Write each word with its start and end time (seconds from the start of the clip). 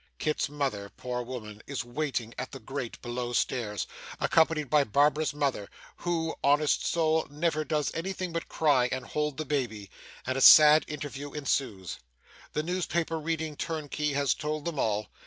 Kit's 0.17 0.49
mother, 0.49 0.89
poor 0.89 1.21
woman, 1.21 1.61
is 1.67 1.85
waiting 1.85 2.33
at 2.39 2.51
the 2.51 2.59
grate 2.59 2.99
below 3.03 3.33
stairs, 3.33 3.85
accompanied 4.19 4.67
by 4.67 4.83
Barbara's 4.83 5.31
mother 5.31 5.69
(who, 5.97 6.33
honest 6.43 6.87
soul! 6.87 7.27
never 7.29 7.63
does 7.63 7.93
anything 7.93 8.31
but 8.33 8.49
cry, 8.49 8.87
and 8.91 9.05
hold 9.05 9.37
the 9.37 9.45
baby), 9.45 9.91
and 10.25 10.39
a 10.39 10.41
sad 10.41 10.85
interview 10.87 11.33
ensues. 11.33 11.99
The 12.53 12.63
newspaper 12.63 13.19
reading 13.19 13.55
turnkey 13.55 14.13
has 14.13 14.33
told 14.33 14.65
them 14.65 14.79
all. 14.79 15.11